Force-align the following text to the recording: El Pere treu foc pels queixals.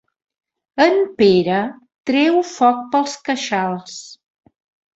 El 0.85 0.95
Pere 1.19 1.59
treu 2.11 2.41
foc 2.55 2.81
pels 2.97 3.17
queixals. 3.29 4.03